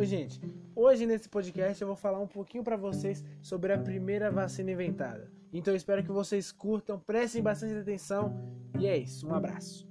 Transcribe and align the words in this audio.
Oi, 0.00 0.06
gente. 0.06 0.40
Hoje 0.74 1.04
nesse 1.04 1.28
podcast 1.28 1.78
eu 1.82 1.86
vou 1.86 1.94
falar 1.94 2.18
um 2.20 2.26
pouquinho 2.26 2.64
para 2.64 2.74
vocês 2.74 3.22
sobre 3.42 3.70
a 3.70 3.76
primeira 3.76 4.30
vacina 4.30 4.70
inventada. 4.70 5.30
Então 5.52 5.74
eu 5.74 5.76
espero 5.76 6.02
que 6.02 6.10
vocês 6.10 6.50
curtam, 6.50 6.98
prestem 6.98 7.42
bastante 7.42 7.74
atenção 7.74 8.34
e 8.78 8.86
é 8.86 8.96
isso. 8.96 9.28
Um 9.28 9.34
abraço. 9.34 9.86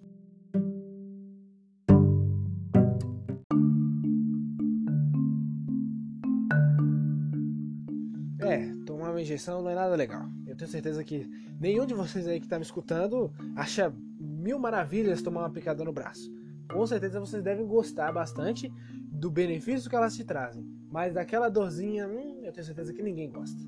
É, 8.40 8.74
tomar 8.88 9.12
uma 9.12 9.22
injeção 9.22 9.62
não 9.62 9.70
é 9.70 9.76
nada 9.76 9.96
legal. 9.96 10.26
Eu 10.48 10.58
tenho 10.58 10.72
certeza 10.72 11.04
que 11.04 11.30
nenhum 11.60 11.86
de 11.86 11.94
vocês 11.94 12.26
aí 12.26 12.40
que 12.40 12.48
está 12.48 12.58
me 12.58 12.66
escutando 12.66 13.32
acha 13.56 13.94
mil 14.20 14.58
maravilhas 14.58 15.22
tomar 15.22 15.42
uma 15.42 15.52
picada 15.52 15.84
no 15.84 15.94
braço. 15.94 16.34
Com 16.72 16.86
certeza 16.86 17.20
vocês 17.20 17.44
devem 17.44 17.66
gostar 17.66 18.12
bastante 18.12 18.72
do 19.12 19.30
benefício 19.32 19.90
que 19.90 19.96
elas 19.96 20.16
te 20.16 20.24
trazem, 20.24 20.64
mas 20.92 21.14
daquela 21.14 21.50
dorzinha, 21.50 22.08
hum, 22.08 22.42
eu 22.44 22.52
tenho 22.52 22.66
certeza 22.66 22.94
que 22.94 23.02
ninguém 23.02 23.32
gosta. 23.32 23.60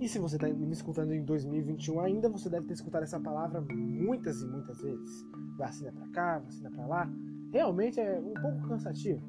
E 0.00 0.08
se 0.08 0.18
você 0.18 0.34
está 0.34 0.48
me 0.48 0.72
escutando 0.72 1.12
em 1.12 1.24
2021 1.24 2.00
ainda, 2.00 2.28
você 2.28 2.50
deve 2.50 2.66
ter 2.66 2.74
escutado 2.74 3.04
essa 3.04 3.20
palavra 3.20 3.60
muitas 3.60 4.42
e 4.42 4.46
muitas 4.46 4.82
vezes. 4.82 5.24
Vacina 5.56 5.92
para 5.92 6.08
cá, 6.08 6.38
vacina 6.40 6.70
para 6.70 6.86
lá. 6.86 7.10
Realmente 7.52 8.00
é 8.00 8.18
um 8.18 8.34
pouco 8.34 8.68
cansativo. 8.68 9.22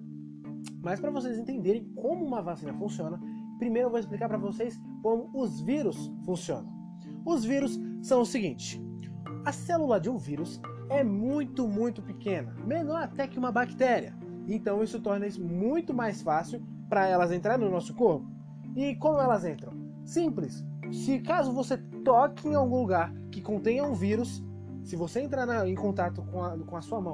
Mas 0.82 1.00
para 1.00 1.12
vocês 1.12 1.38
entenderem 1.38 1.86
como 1.94 2.26
uma 2.26 2.41
vacina 2.41 2.74
funciona, 2.74 3.22
primeiro 3.60 3.88
eu 3.88 3.91
vou 3.91 4.00
explicar 4.00 4.27
para 4.27 4.38
vocês 4.38 4.80
como 5.04 5.30
os 5.34 5.62
vírus 5.62 6.12
funcionam. 6.26 6.74
Os 7.24 7.46
vírus 7.46 7.80
são 8.02 8.22
o 8.22 8.26
seguinte: 8.26 8.82
a 9.46 9.52
célula 9.52 10.00
de 10.00 10.10
um 10.10 10.18
vírus 10.18 10.60
é 10.90 11.04
muito, 11.04 11.68
muito 11.68 12.02
pequena, 12.02 12.55
menor 12.66 13.04
até 13.04 13.28
que 13.28 13.40
uma 13.40 13.52
bactéria. 13.52 14.16
Então 14.48 14.84
isso 14.84 14.99
torna 14.99 15.27
isso 15.27 15.44
muito 15.44 15.94
mais 15.94 16.21
fácil 16.21 16.62
para 16.90 17.07
elas 17.07 17.32
entrarem 17.32 17.66
no 17.66 17.71
nosso 17.71 17.94
corpo. 17.94 18.27
E 18.76 18.96
como 18.96 19.20
elas 19.20 19.46
entram? 19.46 19.74
Simples. 20.05 20.63
Se 20.91 21.20
caso 21.20 21.54
você 21.54 21.77
toque 22.04 22.48
em 22.48 22.55
algum 22.55 22.82
lugar 22.82 23.13
que 23.32 23.41
contenha 23.41 23.84
um 23.84 23.94
vírus, 23.94 24.44
se 24.84 24.96
você 24.96 25.22
entrar 25.22 25.46
na, 25.46 25.68
em 25.68 25.76
contato 25.76 26.22
com 26.24 26.44
a, 26.44 26.57
com 26.57 26.76
a 26.76 26.82
sua 26.82 27.00
mão, 27.00 27.13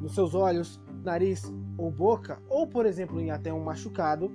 nos 0.00 0.14
seus 0.14 0.34
olhos, 0.34 0.80
nariz 1.02 1.52
ou 1.76 1.90
boca, 1.90 2.40
ou 2.48 2.66
por 2.66 2.86
exemplo 2.86 3.20
em 3.20 3.30
até 3.30 3.52
um 3.52 3.62
machucado, 3.62 4.30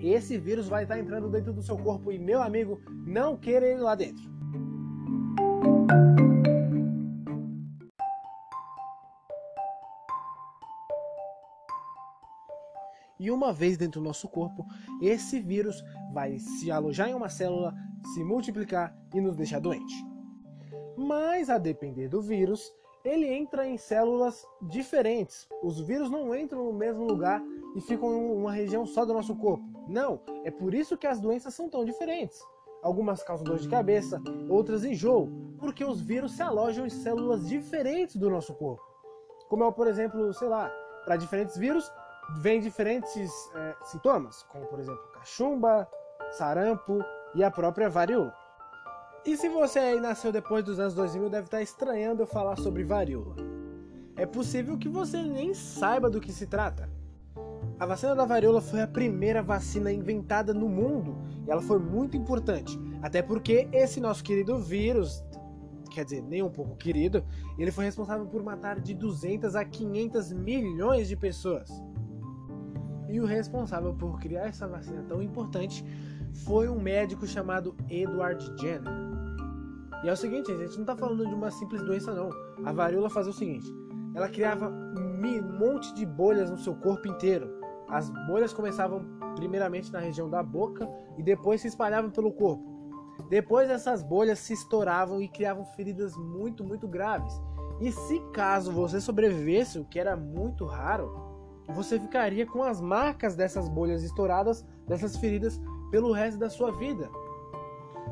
esse 0.00 0.36
vírus 0.36 0.68
vai 0.68 0.82
estar 0.82 0.98
entrando 0.98 1.30
dentro 1.30 1.52
do 1.52 1.62
seu 1.62 1.78
corpo 1.78 2.10
e 2.10 2.18
meu 2.18 2.42
amigo, 2.42 2.80
não 3.06 3.36
queira 3.36 3.66
ele 3.66 3.80
lá 3.80 3.94
dentro. 3.94 4.30
E 13.18 13.30
uma 13.30 13.52
vez 13.52 13.76
dentro 13.76 14.00
do 14.00 14.04
nosso 14.04 14.28
corpo, 14.28 14.66
esse 15.00 15.40
vírus 15.40 15.82
vai 16.12 16.38
se 16.38 16.70
alojar 16.70 17.08
em 17.08 17.14
uma 17.14 17.28
célula, 17.28 17.74
se 18.12 18.24
multiplicar 18.24 18.96
e 19.14 19.20
nos 19.20 19.36
deixar 19.36 19.60
doente. 19.60 19.94
Mas 20.96 21.48
a 21.48 21.58
depender 21.58 22.08
do 22.08 22.20
vírus, 22.20 22.72
ele 23.04 23.26
entra 23.26 23.66
em 23.66 23.76
células 23.76 24.46
diferentes. 24.62 25.48
Os 25.62 25.80
vírus 25.80 26.10
não 26.10 26.34
entram 26.34 26.64
no 26.64 26.72
mesmo 26.72 27.04
lugar 27.04 27.42
e 27.74 27.80
ficam 27.80 28.12
em 28.14 28.30
uma 28.30 28.52
região 28.52 28.86
só 28.86 29.04
do 29.04 29.14
nosso 29.14 29.34
corpo. 29.36 29.64
Não, 29.88 30.20
é 30.44 30.50
por 30.50 30.74
isso 30.74 30.96
que 30.96 31.06
as 31.06 31.20
doenças 31.20 31.54
são 31.54 31.68
tão 31.68 31.84
diferentes. 31.84 32.40
Algumas 32.82 33.22
causam 33.22 33.44
dor 33.44 33.58
de 33.58 33.68
cabeça, 33.68 34.20
outras 34.48 34.84
enjoo, 34.84 35.28
porque 35.58 35.84
os 35.84 36.00
vírus 36.00 36.32
se 36.32 36.42
alojam 36.42 36.86
em 36.86 36.90
células 36.90 37.48
diferentes 37.48 38.16
do 38.16 38.28
nosso 38.28 38.54
corpo. 38.54 38.82
Como 39.48 39.64
é, 39.64 39.70
por 39.70 39.86
exemplo, 39.86 40.32
sei 40.34 40.48
lá, 40.48 40.70
para 41.04 41.16
diferentes 41.16 41.56
vírus, 41.56 41.90
vem 42.38 42.60
diferentes 42.60 43.30
é, 43.54 43.76
sintomas, 43.84 44.42
como 44.44 44.66
por 44.66 44.80
exemplo 44.80 45.02
cachumba, 45.12 45.88
sarampo 46.32 47.04
e 47.34 47.42
a 47.42 47.50
própria 47.50 47.88
varíola. 47.88 48.34
E 49.24 49.36
se 49.36 49.48
você 49.48 49.78
aí 49.78 50.00
nasceu 50.00 50.32
depois 50.32 50.64
dos 50.64 50.80
anos 50.80 50.94
2000, 50.94 51.30
deve 51.30 51.46
estar 51.46 51.62
estranhando 51.62 52.22
eu 52.22 52.26
falar 52.26 52.56
sobre 52.56 52.82
varíola. 52.82 53.36
É 54.16 54.26
possível 54.26 54.76
que 54.76 54.88
você 54.88 55.22
nem 55.22 55.54
saiba 55.54 56.10
do 56.10 56.20
que 56.20 56.32
se 56.32 56.46
trata. 56.46 56.90
A 57.78 57.86
vacina 57.86 58.14
da 58.14 58.24
varíola 58.24 58.60
foi 58.60 58.80
a 58.80 58.86
primeira 58.86 59.42
vacina 59.42 59.92
inventada 59.92 60.52
no 60.52 60.68
mundo 60.68 61.16
e 61.46 61.50
ela 61.50 61.62
foi 61.62 61.78
muito 61.78 62.16
importante, 62.16 62.78
até 63.00 63.22
porque 63.22 63.68
esse 63.72 64.00
nosso 64.00 64.22
querido 64.22 64.58
vírus, 64.58 65.24
quer 65.90 66.04
dizer, 66.04 66.22
nem 66.22 66.42
um 66.42 66.50
pouco 66.50 66.76
querido, 66.76 67.24
ele 67.58 67.72
foi 67.72 67.84
responsável 67.84 68.26
por 68.26 68.42
matar 68.42 68.80
de 68.80 68.94
200 68.94 69.56
a 69.56 69.64
500 69.64 70.32
milhões 70.32 71.08
de 71.08 71.16
pessoas. 71.16 71.70
E 73.12 73.20
o 73.20 73.26
responsável 73.26 73.92
por 73.92 74.18
criar 74.18 74.46
essa 74.46 74.66
vacina 74.66 75.04
tão 75.06 75.22
importante 75.22 75.84
foi 76.46 76.66
um 76.66 76.80
médico 76.80 77.26
chamado 77.26 77.76
Edward 77.90 78.42
Jenner. 78.58 78.90
E 80.02 80.08
é 80.08 80.12
o 80.12 80.16
seguinte, 80.16 80.50
a 80.50 80.56
gente 80.56 80.74
não 80.76 80.80
está 80.80 80.96
falando 80.96 81.26
de 81.26 81.34
uma 81.34 81.50
simples 81.50 81.82
doença 81.82 82.14
não. 82.14 82.30
A 82.64 82.72
varíola 82.72 83.10
fazia 83.10 83.30
o 83.30 83.34
seguinte: 83.34 83.66
ela 84.14 84.30
criava 84.30 84.70
um 84.70 85.58
monte 85.58 85.92
de 85.94 86.06
bolhas 86.06 86.50
no 86.50 86.56
seu 86.56 86.74
corpo 86.74 87.06
inteiro. 87.06 87.60
As 87.86 88.08
bolhas 88.26 88.54
começavam 88.54 89.04
primeiramente 89.36 89.92
na 89.92 89.98
região 89.98 90.30
da 90.30 90.42
boca 90.42 90.88
e 91.18 91.22
depois 91.22 91.60
se 91.60 91.68
espalhavam 91.68 92.10
pelo 92.10 92.32
corpo. 92.32 92.64
Depois 93.28 93.68
essas 93.68 94.02
bolhas 94.02 94.38
se 94.38 94.54
estouravam 94.54 95.20
e 95.20 95.28
criavam 95.28 95.66
feridas 95.66 96.16
muito, 96.16 96.64
muito 96.64 96.88
graves. 96.88 97.34
E 97.78 97.92
se 97.92 98.20
caso 98.32 98.72
você 98.72 99.02
sobrevivesse, 99.02 99.78
o 99.78 99.84
que 99.84 99.98
era 99.98 100.16
muito 100.16 100.64
raro, 100.64 101.31
você 101.72 101.98
ficaria 101.98 102.46
com 102.46 102.62
as 102.62 102.80
marcas 102.80 103.34
dessas 103.34 103.68
bolhas 103.68 104.02
estouradas, 104.02 104.64
dessas 104.86 105.16
feridas, 105.16 105.60
pelo 105.90 106.12
resto 106.12 106.38
da 106.38 106.48
sua 106.48 106.72
vida. 106.72 107.08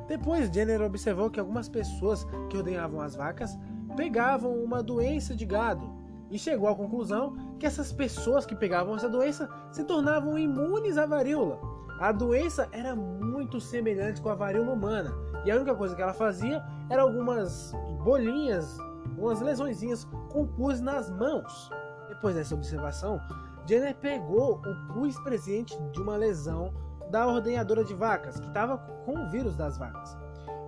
Depois, 0.09 0.50
Jenner 0.50 0.82
observou 0.82 1.31
que 1.31 1.38
algumas 1.38 1.69
pessoas 1.69 2.26
que 2.48 2.56
ordenhavam 2.56 3.00
as 3.00 3.15
vacas 3.15 3.56
pegavam 3.97 4.53
uma 4.62 4.82
doença 4.82 5.34
de 5.34 5.44
gado 5.44 5.88
e 6.31 6.38
chegou 6.38 6.69
à 6.69 6.75
conclusão 6.75 7.37
que 7.59 7.66
essas 7.66 7.93
pessoas 7.93 8.47
que 8.47 8.54
pegavam 8.54 8.94
essa 8.94 9.09
doença 9.09 9.48
se 9.72 9.84
tornavam 9.84 10.38
imunes 10.38 10.97
à 10.97 11.06
varíola. 11.06 11.60
A 12.00 12.12
doença 12.12 12.69
era 12.72 12.97
muito 12.97 13.60
semelhante 13.60 14.21
com 14.21 14.31
a 14.31 14.34
varíola 14.34 14.72
humana 14.72 15.12
e 15.44 15.50
a 15.50 15.56
única 15.56 15.75
coisa 15.75 15.94
que 15.94 16.03
ela 16.03 16.15
fazia 16.15 16.65
era 16.88 17.03
algumas 17.03 17.72
bolinhas, 18.03 18.78
umas 19.19 19.41
lesõezinhas 19.41 20.04
com 20.31 20.47
pus 20.47 20.81
nas 20.81 21.10
mãos. 21.10 21.71
Depois 22.09 22.34
dessa 22.34 22.54
observação, 22.54 23.21
Jenner 23.66 23.94
pegou 23.97 24.54
o 24.54 24.93
pus 24.93 25.19
presente 25.21 25.76
de 25.93 26.00
uma 26.00 26.16
lesão 26.16 26.72
da 27.10 27.26
ordenhadora 27.26 27.84
de 27.84 27.94
vacas, 27.94 28.38
que 28.38 28.47
estava 28.47 28.78
com 29.04 29.15
o 29.15 29.31
vírus 29.31 29.56
das 29.56 29.76
vacas, 29.76 30.16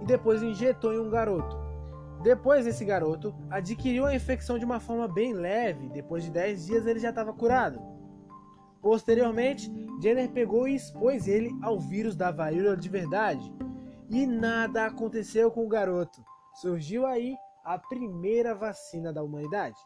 e 0.01 0.05
depois 0.05 0.43
injetou 0.43 0.93
em 0.93 0.99
um 0.99 1.11
garoto. 1.11 1.57
Depois 2.23 2.67
esse 2.67 2.85
garoto 2.85 3.35
adquiriu 3.51 4.07
a 4.07 4.15
infecção 4.15 4.59
de 4.59 4.65
uma 4.65 4.79
forma 4.79 5.09
bem 5.09 5.33
leve, 5.33 5.89
depois 5.89 6.23
de 6.23 6.31
10 6.31 6.67
dias 6.67 6.87
ele 6.87 7.01
já 7.01 7.11
estava 7.11 7.33
curado. 7.33 7.81
Posteriormente, 8.81 9.73
Jenner 10.01 10.29
pegou 10.31 10.67
e 10.67 10.75
expôs 10.75 11.29
ele 11.29 11.51
ao 11.63 11.79
vírus 11.79 12.17
da 12.17 12.33
varíola 12.33 12.77
de 12.77 12.89
verdade. 12.89 13.53
E 14.11 14.27
nada 14.27 14.87
aconteceu 14.87 15.51
com 15.51 15.65
o 15.65 15.69
garoto. 15.69 16.23
Surgiu 16.55 17.07
aí 17.07 17.37
a 17.65 17.79
primeira 17.79 18.55
vacina 18.55 19.13
da 19.13 19.23
humanidade. 19.23 19.79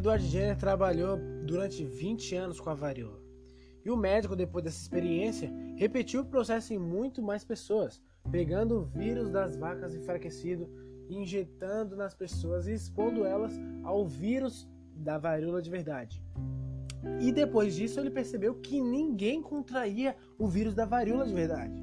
Edward 0.00 0.26
Jenner 0.26 0.56
trabalhou 0.56 1.18
durante 1.44 1.84
20 1.84 2.34
anos 2.34 2.58
com 2.58 2.70
a 2.70 2.74
varíola. 2.74 3.20
E 3.84 3.90
o 3.90 3.96
médico, 3.98 4.34
depois 4.34 4.64
dessa 4.64 4.80
experiência, 4.80 5.52
repetiu 5.76 6.22
o 6.22 6.24
processo 6.24 6.72
em 6.72 6.78
muito 6.78 7.20
mais 7.20 7.44
pessoas, 7.44 8.00
pegando 8.30 8.78
o 8.78 8.82
vírus 8.82 9.28
das 9.28 9.58
vacas 9.58 9.94
enfraquecido, 9.94 10.70
injetando 11.10 11.96
nas 11.96 12.14
pessoas 12.14 12.66
e 12.66 12.72
expondo 12.72 13.26
elas 13.26 13.52
ao 13.84 14.06
vírus 14.06 14.66
da 14.96 15.18
varíola 15.18 15.60
de 15.60 15.68
verdade. 15.68 16.24
E 17.20 17.30
depois 17.30 17.74
disso 17.74 18.00
ele 18.00 18.10
percebeu 18.10 18.54
que 18.54 18.80
ninguém 18.80 19.42
contraía 19.42 20.16
o 20.38 20.48
vírus 20.48 20.74
da 20.74 20.86
varíola 20.86 21.26
de 21.26 21.34
verdade. 21.34 21.78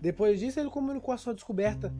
Depois 0.00 0.40
disso 0.40 0.58
ele 0.58 0.70
comunicou 0.70 1.14
a 1.14 1.18
sua 1.18 1.34
descoberta 1.34 1.94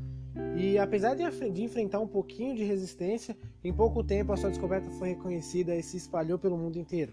e 0.57 0.79
apesar 0.79 1.15
de, 1.15 1.23
de, 1.51 1.63
enfrentar 1.63 2.01
um 2.01 2.07
pouquinho 2.07 2.55
de 2.55 2.65
resistência, 2.65 3.37
em 3.63 3.73
pouco 3.73 4.03
tempo 4.03 4.33
a 4.33 4.37
sua 4.37 4.51
descoberta 4.51 4.91
foi 4.93 5.11
reconhecida 5.11 5.75
e 5.75 5.83
se 5.83 5.97
espalhou 5.97 6.39
pelo 6.39 6.57
mundo 6.57 6.79
inteiro. 6.79 7.13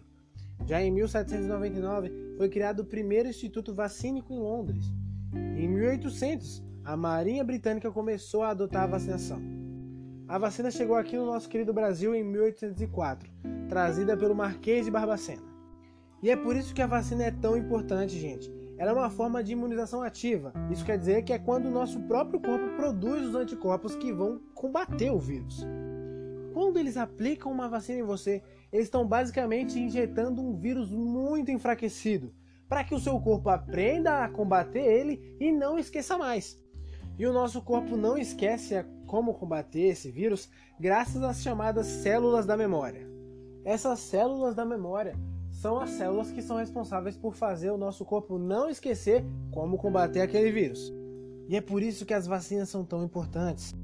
Já 0.66 0.82
em 0.82 0.92
1799 0.92 2.12
foi 2.38 2.50
criado 2.50 2.82
o 2.82 2.86
primeiro 2.86 3.30
instituto 3.30 3.74
vacínico 3.74 4.34
em 4.34 4.40
Londres. 4.40 4.86
Em 5.34 5.68
1800, 5.68 6.64
a 6.84 6.96
Marinha 6.96 7.44
Britânica 7.44 7.92
começou 7.92 8.44
a 8.44 8.50
adotar 8.50 8.84
a 8.84 8.88
vacinação. 8.88 9.42
A 10.28 10.38
vacina 10.38 10.70
chegou 10.70 10.96
aqui 10.96 11.18
no 11.18 11.26
nosso 11.26 11.50
querido 11.50 11.74
Brasil 11.74 12.14
em 12.14 12.24
1804, 12.24 13.30
trazida 13.68 14.16
pelo 14.16 14.36
Marquês 14.36 14.86
de 14.86 14.92
Barbacena. 14.92 15.42
E 16.22 16.30
é 16.30 16.36
por 16.36 16.56
isso 16.56 16.74
que 16.74 16.82
a 16.82 16.88
vacina 16.88 17.24
é 17.24 17.32
tão 17.32 17.58
importante, 17.58 18.18
gente. 18.18 18.59
Ela 18.80 18.92
é 18.92 18.94
uma 18.94 19.10
forma 19.10 19.44
de 19.44 19.52
imunização 19.52 20.02
ativa. 20.02 20.54
Isso 20.72 20.86
quer 20.86 20.98
dizer 20.98 21.24
que 21.24 21.34
é 21.34 21.38
quando 21.38 21.66
o 21.66 21.72
nosso 21.72 22.00
próprio 22.04 22.40
corpo 22.40 22.78
produz 22.78 23.28
os 23.28 23.36
anticorpos 23.36 23.94
que 23.94 24.14
vão 24.14 24.40
combater 24.56 25.12
o 25.12 25.20
vírus. 25.20 25.68
Quando 26.54 26.80
eles 26.80 26.96
aplicam 26.96 27.52
uma 27.52 27.68
vacina 27.68 28.00
em 28.00 28.04
você, 28.04 28.42
eles 28.72 28.86
estão 28.86 29.06
basicamente 29.06 29.78
injetando 29.78 30.42
um 30.42 30.56
vírus 30.56 30.92
muito 30.92 31.52
enfraquecido, 31.52 32.34
para 32.70 32.86
que 32.86 32.96
o 32.96 33.00
seu 33.00 33.20
corpo 33.20 33.50
aprenda 33.50 34.24
a 34.24 34.30
combater 34.30 34.80
ele 34.80 35.36
e 35.42 35.52
não 35.52 35.78
esqueça 35.78 36.18
mais. 36.18 36.58
E 37.18 37.28
o 37.28 37.34
nosso 37.34 37.62
corpo 37.62 37.98
não 37.98 38.18
esquece 38.18 38.82
como 39.06 39.34
combater 39.34 39.90
esse 39.90 40.10
vírus 40.10 40.50
graças 40.80 41.22
às 41.22 41.42
chamadas 41.42 41.86
células 41.86 42.46
da 42.46 42.56
memória. 42.56 43.06
Essas 43.66 44.00
células 44.00 44.56
da 44.56 44.64
memória 44.64 45.20
são 45.60 45.78
as 45.78 45.90
células 45.90 46.32
que 46.32 46.42
são 46.42 46.56
responsáveis 46.56 47.18
por 47.18 47.36
fazer 47.36 47.70
o 47.70 47.78
nosso 47.78 48.06
corpo 48.06 48.38
não 48.38 48.70
esquecer 48.70 49.26
como 49.52 49.78
combater 49.78 50.22
aquele 50.22 50.52
vírus. 50.52 50.94
E 51.50 51.56
é 51.58 51.60
por 51.60 51.84
isso 51.84 52.06
que 52.06 52.14
as 52.14 52.26
vacinas 52.26 52.70
são 52.70 52.86
tão 52.86 53.04
importantes. 53.04 53.76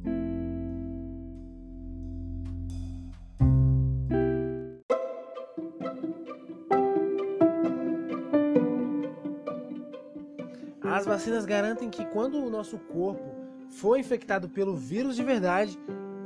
As 10.81 11.05
vacinas 11.05 11.45
garantem 11.45 11.89
que 11.89 12.05
quando 12.05 12.37
o 12.37 12.49
nosso 12.49 12.77
corpo 12.77 13.35
for 13.69 13.99
infectado 13.99 14.47
pelo 14.47 14.77
vírus 14.77 15.17
de 15.17 15.23
verdade, 15.23 15.77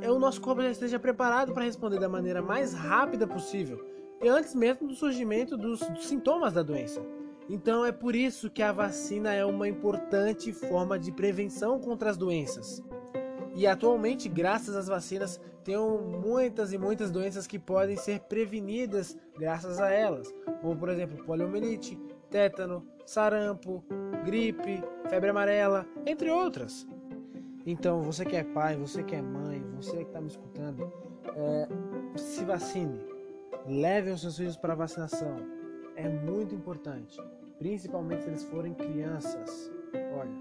o 0.08 0.18
nosso 0.20 0.40
corpo 0.40 0.62
já 0.62 0.70
esteja 0.70 1.00
preparado 1.00 1.52
para 1.52 1.64
responder 1.64 1.98
da 1.98 2.08
maneira 2.08 2.40
mais 2.40 2.72
rápida 2.72 3.26
possível 3.26 3.90
antes 4.28 4.54
mesmo 4.54 4.88
do 4.88 4.94
surgimento 4.94 5.56
dos, 5.56 5.80
dos 5.80 6.06
sintomas 6.06 6.52
da 6.52 6.62
doença. 6.62 7.00
Então 7.48 7.84
é 7.84 7.90
por 7.90 8.14
isso 8.14 8.50
que 8.50 8.62
a 8.62 8.72
vacina 8.72 9.32
é 9.32 9.44
uma 9.44 9.68
importante 9.68 10.52
forma 10.52 10.98
de 10.98 11.10
prevenção 11.10 11.80
contra 11.80 12.10
as 12.10 12.16
doenças. 12.16 12.82
E 13.54 13.66
atualmente, 13.66 14.28
graças 14.28 14.76
às 14.76 14.86
vacinas, 14.86 15.40
tem 15.64 15.76
muitas 15.76 16.72
e 16.72 16.78
muitas 16.78 17.10
doenças 17.10 17.46
que 17.46 17.58
podem 17.58 17.96
ser 17.96 18.20
prevenidas 18.20 19.16
graças 19.36 19.80
a 19.80 19.90
elas, 19.90 20.32
como 20.60 20.76
por 20.76 20.88
exemplo 20.88 21.24
poliomielite, 21.24 21.98
tétano, 22.30 22.86
sarampo, 23.04 23.84
gripe, 24.24 24.82
febre 25.08 25.30
amarela, 25.30 25.86
entre 26.06 26.30
outras. 26.30 26.86
Então, 27.66 28.02
você 28.02 28.24
que 28.24 28.36
é 28.36 28.44
pai, 28.44 28.76
você 28.76 29.02
que 29.02 29.14
é 29.14 29.20
mãe, 29.20 29.62
você 29.74 29.96
que 29.96 30.04
está 30.04 30.20
me 30.20 30.28
escutando, 30.28 30.90
é, 31.34 31.68
se 32.16 32.44
vacine. 32.44 32.98
Leve 33.66 34.10
os 34.10 34.22
seus 34.22 34.38
filhos 34.38 34.56
para 34.56 34.74
vacinação. 34.74 35.36
É 35.94 36.08
muito 36.08 36.54
importante, 36.54 37.20
principalmente 37.58 38.22
se 38.22 38.28
eles 38.30 38.44
forem 38.44 38.72
crianças. 38.72 39.70
Olha, 40.14 40.32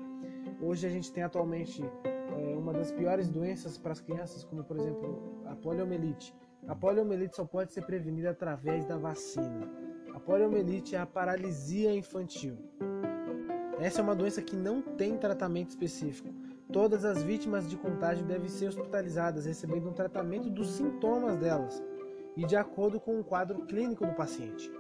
hoje 0.62 0.88
a 0.88 0.90
gente 0.90 1.12
tem 1.12 1.24
atualmente 1.24 1.84
é, 2.06 2.56
uma 2.56 2.72
das 2.72 2.92
piores 2.92 3.30
doenças 3.30 3.78
para 3.78 3.92
as 3.92 4.00
crianças, 4.00 4.46
como 4.46 4.64
por 4.64 4.78
exemplo 4.78 5.44
a 5.46 5.56
poliomielite. 5.56 6.34
A 6.66 6.74
poliomielite 6.74 7.36
só 7.36 7.44
pode 7.44 7.74
ser 7.74 7.86
prevenida 7.86 8.30
através 8.30 8.86
da 8.86 8.98
vacina. 8.98 9.70
A 10.14 10.20
poliomielite 10.20 10.96
é 10.96 11.00
a 11.00 11.06
paralisia 11.06 11.94
infantil. 11.94 12.58
Essa 13.80 14.00
é 14.00 14.04
uma 14.04 14.16
doença 14.16 14.42
que 14.42 14.56
não 14.56 14.82
tem 14.82 15.18
tratamento 15.18 15.70
específico. 15.70 16.30
Todas 16.72 17.04
as 17.04 17.22
vítimas 17.22 17.70
de 17.70 17.76
contágio 17.76 18.26
devem 18.26 18.48
ser 18.48 18.68
hospitalizadas, 18.68 19.46
recebendo 19.46 19.90
um 19.90 19.94
tratamento 19.94 20.50
dos 20.50 20.70
sintomas 20.72 21.36
delas 21.38 21.84
e 22.40 22.46
de 22.46 22.56
acordo 22.56 23.02
com 23.02 23.20
o 23.20 23.24
quadro 23.24 23.66
clínico 23.66 24.06
do 24.06 24.14
paciente. 24.14 24.72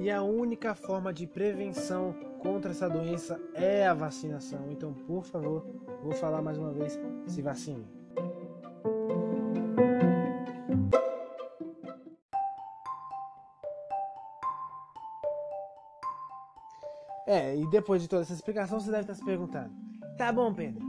E 0.00 0.10
a 0.10 0.20
única 0.20 0.74
forma 0.74 1.12
de 1.12 1.28
prevenção 1.28 2.12
contra 2.40 2.72
essa 2.72 2.90
doença 2.90 3.40
é 3.54 3.86
a 3.86 3.94
vacinação. 3.94 4.68
Então, 4.72 4.92
por 4.92 5.24
favor, 5.24 5.64
vou 6.02 6.10
falar 6.12 6.42
mais 6.42 6.58
uma 6.58 6.72
vez: 6.72 6.98
se 7.28 7.40
vacine. 7.40 7.86
É, 17.28 17.56
e 17.56 17.64
depois 17.70 18.02
de 18.02 18.08
toda 18.08 18.22
essa 18.22 18.32
explicação, 18.32 18.80
você 18.80 18.90
deve 18.90 19.02
estar 19.02 19.14
se 19.14 19.24
perguntando: 19.24 19.72
tá 20.18 20.32
bom, 20.32 20.52
Pedro, 20.52 20.84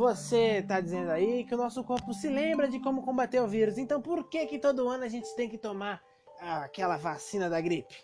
você 0.00 0.60
está 0.60 0.80
dizendo 0.80 1.10
aí 1.10 1.44
que 1.44 1.54
o 1.54 1.58
nosso 1.58 1.84
corpo 1.84 2.14
se 2.14 2.26
lembra 2.26 2.66
de 2.66 2.80
como 2.80 3.02
combater 3.02 3.38
o 3.38 3.46
vírus, 3.46 3.76
então 3.76 4.00
por 4.00 4.30
que 4.30 4.46
que 4.46 4.58
todo 4.58 4.88
ano 4.88 5.04
a 5.04 5.08
gente 5.08 5.36
tem 5.36 5.46
que 5.46 5.58
tomar 5.58 6.02
aquela 6.40 6.96
vacina 6.96 7.50
da 7.50 7.60
gripe? 7.60 7.94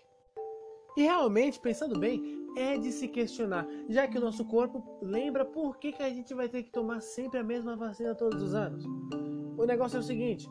E 0.94 1.04
realmente, 1.04 1.58
pensando 1.58 1.98
bem, 1.98 2.22
é 2.54 2.76
de 2.76 2.92
se 2.92 3.08
questionar, 3.08 3.66
já 3.88 4.06
que 4.06 4.18
o 4.18 4.20
nosso 4.20 4.44
corpo 4.44 4.98
lembra 5.00 5.42
por 5.42 5.78
que, 5.78 5.90
que 5.90 6.02
a 6.02 6.10
gente 6.10 6.34
vai 6.34 6.50
ter 6.50 6.64
que 6.64 6.70
tomar 6.70 7.00
sempre 7.00 7.38
a 7.38 7.42
mesma 7.42 7.74
vacina 7.76 8.14
todos 8.14 8.42
os 8.42 8.52
anos. 8.52 8.84
O 9.56 9.64
negócio 9.64 9.96
é 9.96 10.00
o 10.00 10.02
seguinte: 10.02 10.46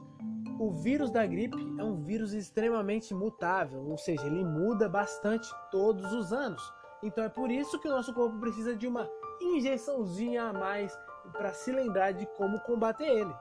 o 0.60 0.72
vírus 0.72 1.12
da 1.12 1.28
gripe 1.28 1.58
é 1.78 1.84
um 1.84 2.02
vírus 2.02 2.34
extremamente 2.34 3.14
mutável, 3.14 3.86
ou 3.88 4.00
seja, 4.00 4.26
ele 4.26 4.44
muda 4.44 4.90
bastante 4.90 5.48
todos 5.70 6.12
os 6.12 6.34
anos. 6.34 6.64
Então 7.04 7.24
é 7.24 7.30
por 7.30 7.52
isso 7.52 7.80
que 7.80 7.88
o 7.88 7.92
nosso 7.92 8.12
corpo 8.16 8.40
precisa 8.40 8.76
de 8.76 8.88
uma 8.88 9.08
injeçãozinha 9.40 10.46
a 10.46 10.54
mais 10.54 11.05
para 11.32 11.54
se 11.54 11.72
lembrar 11.72 12.12
de 12.12 12.26
como 12.38 12.60
combater 12.62 13.06
ele. 13.06 13.34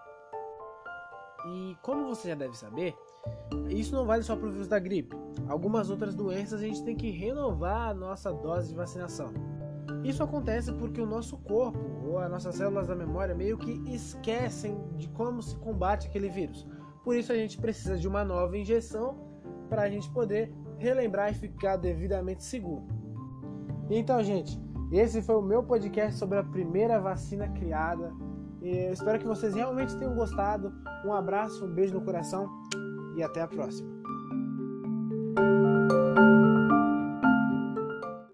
E 1.46 1.76
como 1.82 2.06
você 2.06 2.28
já 2.28 2.34
deve 2.34 2.56
saber, 2.56 2.96
isso 3.69 3.94
não 3.94 4.06
vale 4.06 4.22
só 4.22 4.34
para 4.34 4.48
o 4.48 4.50
vírus 4.50 4.69
da 4.69 4.78
gripe. 4.78 5.14
Algumas 5.48 5.90
outras 5.90 6.14
doenças 6.14 6.60
a 6.60 6.64
gente 6.64 6.82
tem 6.82 6.96
que 6.96 7.10
renovar 7.10 7.90
a 7.90 7.94
nossa 7.94 8.32
dose 8.32 8.69
de 8.69 8.75
vacinação. 8.75 9.32
Isso 10.02 10.22
acontece 10.22 10.72
porque 10.72 11.00
o 11.00 11.06
nosso 11.06 11.36
corpo 11.38 11.78
ou 12.06 12.19
as 12.19 12.31
nossas 12.31 12.54
células 12.56 12.88
da 12.88 12.94
memória 12.94 13.34
meio 13.34 13.58
que 13.58 13.82
esquecem 13.86 14.78
de 14.96 15.08
como 15.08 15.42
se 15.42 15.56
combate 15.56 16.06
aquele 16.06 16.28
vírus. 16.28 16.66
Por 17.02 17.16
isso 17.16 17.32
a 17.32 17.36
gente 17.36 17.58
precisa 17.58 17.96
de 17.98 18.08
uma 18.08 18.25
nova 18.25 18.56
injeção 18.56 19.19
para 19.69 19.82
a 19.82 19.90
gente 19.90 20.10
poder 20.10 20.52
relembrar 20.78 21.31
e 21.31 21.34
ficar 21.34 21.76
devidamente 21.76 22.44
seguro. 22.44 22.86
Então, 23.90 24.22
gente, 24.22 24.58
esse 24.92 25.22
foi 25.22 25.36
o 25.36 25.42
meu 25.42 25.62
podcast 25.62 26.19
sobre 26.19 26.38
a 26.38 26.44
primeira 26.44 27.00
vacina 27.00 27.48
criada. 27.48 28.12
Eu 28.62 28.92
espero 28.92 29.19
que 29.19 29.26
vocês 29.26 29.54
realmente 29.54 29.96
tenham 29.96 30.14
gostado. 30.14 30.72
Um 31.04 31.12
abraço, 31.12 31.64
um 31.64 31.75
beijo 31.75 31.94
no 31.94 32.00
coração 32.00 32.48
e 33.16 33.22
até 33.22 33.42
a 33.42 33.48
próxima. 33.48 33.88